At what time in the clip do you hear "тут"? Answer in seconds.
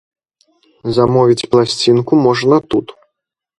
2.75-2.87